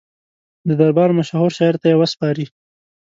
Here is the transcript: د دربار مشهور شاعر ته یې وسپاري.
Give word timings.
د 0.67 0.69
دربار 0.79 1.09
مشهور 1.19 1.49
شاعر 1.57 1.75
ته 1.81 1.87
یې 1.91 1.99
وسپاري. 1.99 2.45